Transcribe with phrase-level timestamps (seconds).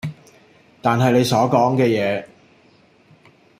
[0.81, 2.25] 但係你所講嘅嘢